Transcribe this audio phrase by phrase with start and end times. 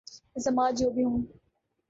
[0.35, 1.21] الزامات جو بھی ہوں۔